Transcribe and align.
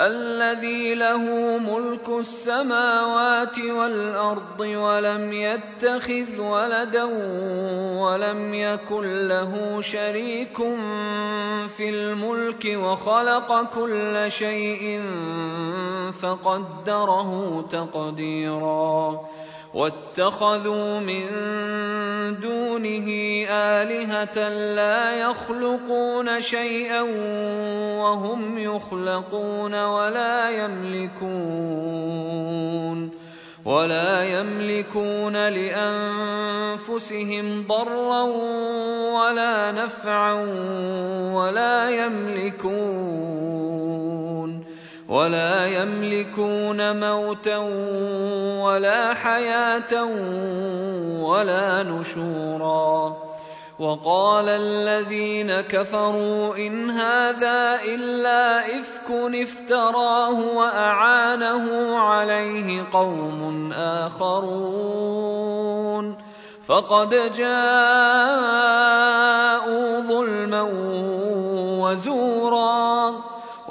الذي 0.00 0.94
له 0.94 1.24
ملك 1.58 2.08
السماوات 2.08 3.58
والأرض 3.58 4.60
ولم 4.60 5.32
يتخذ 5.32 6.40
ولدا 6.40 7.04
ولم 8.00 8.54
يكن 8.54 9.28
له 9.28 9.80
شريك 9.80 10.56
في 11.68 11.90
الملك 11.90 12.64
وخلق 12.64 13.62
كل 13.62 14.24
شيء 14.28 15.02
فقدره 16.22 17.62
تقديرا. 17.70 19.20
واتخذوا 19.74 21.00
من 21.00 21.26
دونه 22.40 23.06
آلهة 23.48 24.48
لا 24.74 25.16
يخلقون 25.16 26.40
شيئا 26.40 27.00
وهم 28.00 28.58
يخلقون 28.58 29.84
ولا 29.84 30.50
يملكون 30.50 32.22
ولا 33.64 34.24
يملكون 34.24 35.48
لأنفسهم 35.48 36.86
ضرا 37.66 38.22
ولا 39.12 39.72
نفعا 39.72 40.32
ولا 41.32 41.90
يملكون 41.90 43.91
ولا 45.12 45.66
يملكون 45.66 46.80
موتا 47.00 47.56
ولا 48.64 49.14
حياة 49.14 50.04
ولا 51.20 51.82
نشورا. 51.82 53.16
وقال 53.78 54.48
الذين 54.48 55.60
كفروا 55.60 56.56
إن 56.56 56.90
هذا 56.90 57.80
إلا 57.84 58.66
إفك 58.66 59.10
افتراه 59.34 60.56
وأعانه 60.56 61.96
عليه 61.98 62.86
قوم 62.92 63.72
آخرون. 63.72 65.42
فقد 66.68 67.10
جاءوا 67.36 68.00
ظلما 70.00 70.68
وزورا. 71.82 73.31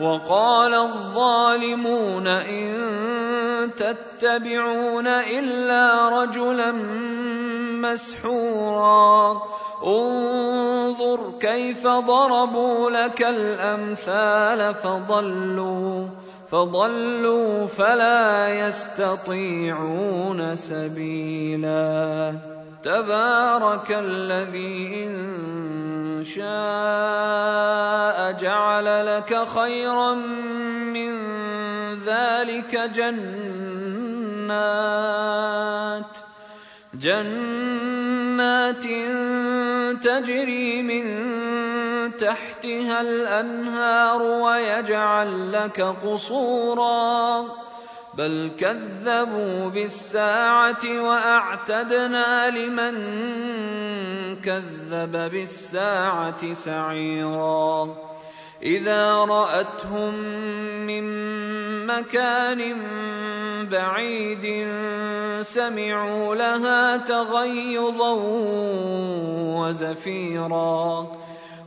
وقال 0.00 0.74
الظالمون 0.74 2.26
إن 2.26 2.70
تتبعون 3.76 5.06
إلا 5.06 6.08
رجلا 6.22 6.72
مسحورا. 7.84 9.42
انظر 9.86 11.32
كيف 11.40 11.86
ضربوا 11.86 12.90
لك 12.90 13.22
الأمثال 13.22 14.74
فضلوا 14.74 16.06
فضلوا 16.50 17.66
فلا 17.66 18.48
يستطيعون 18.66 20.56
سبيلا. 20.56 22.34
تبارك 22.82 23.90
الذي 23.90 25.04
إن 25.04 26.24
شاء 26.24 28.32
جعل 28.32 29.06
لك 29.06 29.48
خيرا 29.48 30.14
من 30.94 31.14
ذلك 32.04 32.76
جنات 32.76 33.20
جنات 36.94 38.84
تجري 40.04 40.82
من 40.82 41.06
تحتها 42.16 43.00
الأنهار 43.00 44.22
ويجعل 44.22 45.52
لك 45.52 45.80
قصورا 45.80 47.44
بل 48.20 48.50
كذبوا 48.58 49.68
بالساعة 49.68 50.84
واعتدنا 50.84 52.50
لمن 52.50 52.94
كذب 54.40 55.12
بالساعة 55.12 56.52
سعيرا 56.52 57.96
اذا 58.62 59.14
راتهم 59.14 60.14
من 60.86 61.06
مكان 61.86 62.76
بعيد 63.70 64.68
سمعوا 65.42 66.34
لها 66.34 66.96
تغيظا 66.96 68.12
وزفيرا 69.58 71.06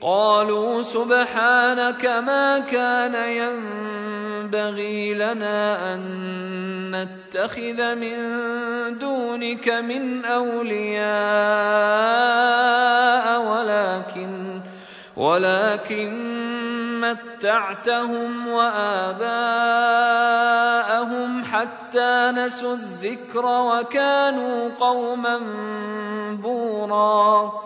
قالوا 0.00 0.82
سبحانك 0.82 2.06
ما 2.06 2.58
كان 2.58 3.14
ينبغي 3.14 5.14
لنا 5.14 5.94
أن 5.94 6.00
نتخذ 6.90 7.94
من 7.94 8.16
دونك 8.98 9.68
من 9.68 10.24
أولياء 10.24 11.06
ولكن 13.40 14.60
ولكن 15.16 16.12
متعتهم 17.00 18.48
وآباءهم 18.48 19.26
حتى 21.44 22.32
نسوا 22.36 22.74
الذكر 22.74 23.46
وكانوا 23.46 24.70
قوما 24.80 25.40
بورا. 26.42 27.65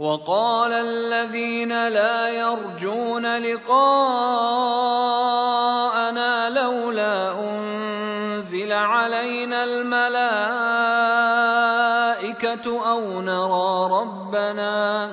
وقال 0.00 0.72
الذين 0.72 1.88
لا 1.88 2.28
يرجون 2.28 3.38
لقاءنا 3.38 3.82
لولا 6.50 7.40
أنزل 7.40 8.72
علينا 8.72 9.64
الملائكة 9.64 10.52
أو 12.90 13.22
نرى 13.22 13.88
ربنا 14.00 15.12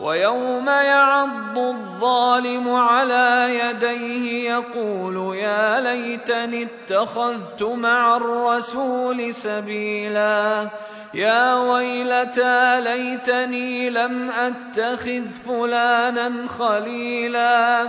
ويوم 0.00 0.68
يعض 0.68 1.58
الظالم 1.58 2.74
على 2.74 3.58
يديه 3.58 4.50
يقول 4.50 5.36
يا 5.36 5.80
ليتني 5.80 6.68
اتخذت 6.68 7.62
مع 7.62 8.16
الرسول 8.16 9.34
سبيلا. 9.34 10.68
يا 11.14 11.54
ويلتى 11.54 12.80
ليتني 12.80 13.90
لم 13.90 14.30
أتخذ 14.30 15.24
فلانا 15.46 16.48
خليلا. 16.48 17.88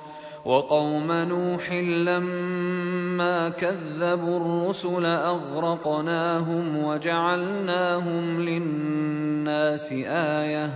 وقوم 0.45 1.11
نوح 1.11 1.71
لما 1.73 3.49
كذبوا 3.49 4.37
الرسل 4.37 5.05
أغرقناهم 5.05 6.83
وجعلناهم 6.83 8.41
للناس 8.41 9.91
آية 10.07 10.73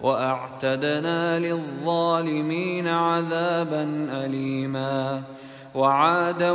وأعتدنا 0.00 1.38
للظالمين 1.38 2.88
عذابا 2.88 4.08
أليما 4.10 5.22
وعادا 5.74 6.52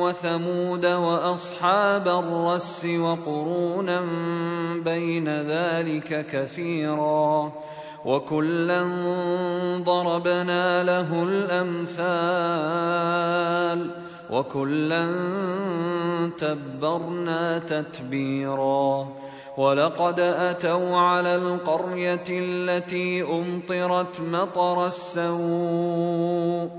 وثمود 0.00 0.86
وأصحاب 0.86 2.08
الرس 2.08 2.84
وقرونا 2.84 4.00
بين 4.84 5.28
ذلك 5.28 6.26
كثيرا 6.26 7.52
وكلا 8.04 8.82
ضربنا 9.84 10.82
له 10.82 11.22
الأمثال 11.22 12.70
وكلا 14.30 15.06
تبرنا 16.38 17.58
تتبيرا 17.58 19.08
ولقد 19.56 20.20
أتوا 20.20 20.96
على 20.96 21.36
القرية 21.36 22.24
التي 22.30 23.22
أمطرت 23.22 24.20
مطر 24.20 24.86
السوء 24.86 26.70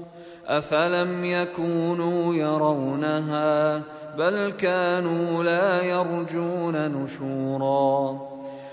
أفلم 0.47 1.25
يكونوا 1.25 2.35
يرونها 2.35 3.81
بل 4.17 4.51
كانوا 4.57 5.43
لا 5.43 5.81
يرجون 5.81 7.03
نشورا 7.03 8.30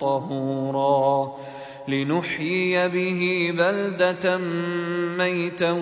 طهورا 0.00 1.32
لنحيي 1.88 2.88
به 2.88 3.52
بلدة 3.58 4.38
ميتا 5.18 5.72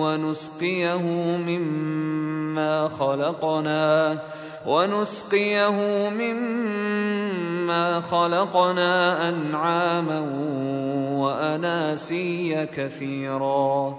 ونسقيه 0.00 1.02
مما 1.36 2.88
خلقنا 2.88 4.18
ونسقيه 4.66 5.70
مما 6.10 8.00
خلقنا 8.00 9.28
أنعاما 9.28 10.20
وأناسيا 11.18 12.64
كثيرا 12.64 13.98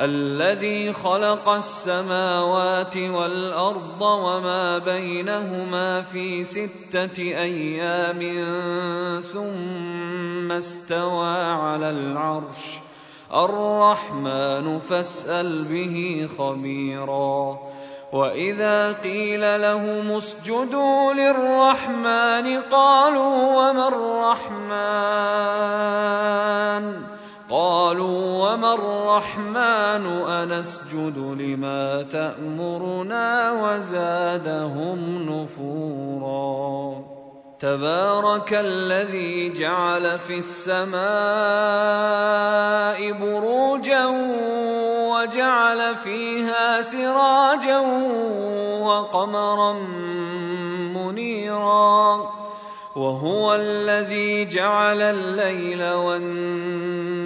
الذي 0.00 0.92
خلق 0.92 1.48
السماوات 1.48 2.96
والأرض 2.96 4.02
وما 4.02 4.78
بينهما 4.78 6.02
في 6.02 6.44
ستة 6.44 7.18
أيام 7.18 8.20
ثم 9.20 10.52
استوى 10.52 11.36
على 11.36 11.90
العرش. 11.90 12.80
الرحمن 13.34 14.78
فاسأل 14.78 15.64
به 15.64 16.28
خبيرا. 16.38 17.58
وإذا 18.12 18.92
قيل 18.92 19.62
لهم 19.62 20.10
اسجدوا 20.10 21.12
للرحمن 21.12 22.60
قالوا 22.60 23.56
وما 23.56 23.88
الرحمن؟ 23.88 24.70
قالوا 27.50 28.52
وما 28.52 28.74
الرحمن 28.74 30.06
أنسجد 30.06 31.18
لما 31.18 32.02
تأمرنا 32.02 33.52
وزادهم 33.52 34.98
نفورا 35.30 37.04
تبارك 37.60 38.54
الذي 38.54 39.52
جعل 39.52 40.18
في 40.18 40.38
السماء 40.38 41.00
بروجا 43.12 44.06
وجعل 45.10 45.96
فيها 45.96 46.82
سراجا 46.82 47.78
وقمرا 48.80 49.72
منيرا 50.94 52.30
وهو 52.96 53.54
الذي 53.54 54.44
جعل 54.44 55.02
الليل 55.02 55.82
والنهار 55.92 56.89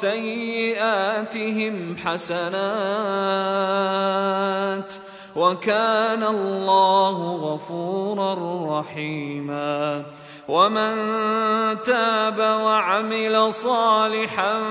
سيئاتهم 0.00 1.76
حسنات 1.96 2.54
وكان 5.36 6.22
الله 6.22 7.36
غفورا 7.36 8.34
رحيما 8.80 10.02
ومن 10.48 10.94
تاب 11.82 12.38
وعمل 12.38 13.52
صالحا 13.52 14.62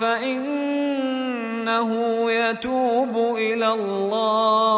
فإنه 0.00 1.90
يتوب 2.30 3.36
إلى 3.36 3.72
الله 3.72 4.68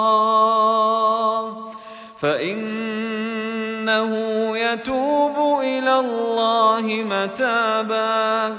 فإنه 2.19 4.13
يتوب 4.59 5.61
إلى 5.61 6.01
الله 6.01 6.83
متابا 6.83 8.59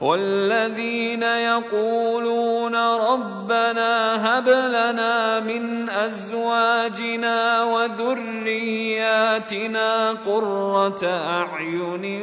والذين 0.00 1.22
يقولون 1.22 2.76
ربنا 2.76 3.92
هب 4.38 4.48
لنا 4.48 5.40
من 5.40 5.90
أزواجنا 5.90 7.62
وذرياتنا 7.64 9.08
قرة 10.26 11.04
أعين 11.04 12.22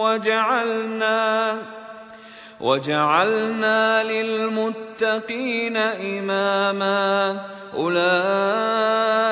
وجعلنا 0.00 1.58
وجعلنا 2.60 4.04
للمتقين 4.04 5.76
إماما 5.76 7.40
أولئك 7.76 9.31